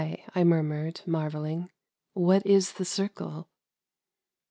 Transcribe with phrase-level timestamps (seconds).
[0.35, 1.69] "I murmured, marveling....
[2.13, 3.47] "What is the Circle?''